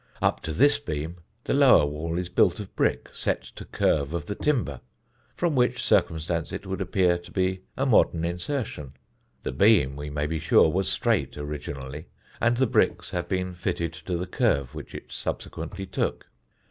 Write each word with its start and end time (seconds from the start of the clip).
Up 0.19 0.39
to 0.41 0.51
this 0.51 0.79
beam 0.79 1.17
the 1.43 1.53
lower 1.53 1.85
wall 1.85 2.17
is 2.17 2.27
built 2.27 2.59
of 2.59 2.75
brick 2.75 3.09
set 3.13 3.43
to 3.43 3.65
curve 3.65 4.15
of 4.15 4.25
the 4.25 4.33
timber, 4.33 4.81
from 5.35 5.53
which 5.53 5.79
circumstance 5.83 6.51
it 6.51 6.65
would 6.65 6.81
appear 6.81 7.19
to 7.19 7.31
be 7.31 7.61
a 7.77 7.85
modern 7.85 8.25
insertion. 8.25 8.93
The 9.43 9.51
beam, 9.51 9.95
we 9.95 10.09
may 10.09 10.25
be 10.25 10.39
sure, 10.39 10.69
was 10.71 10.89
straight 10.89 11.37
originally, 11.37 12.07
and 12.41 12.57
the 12.57 12.65
bricks 12.65 13.11
have 13.11 13.29
been 13.29 13.53
fitted 13.53 13.93
to 13.93 14.17
the 14.17 14.25
curve 14.25 14.73
which 14.73 14.95
it 14.95 15.11
subsequently 15.11 15.85
took. 15.85 16.25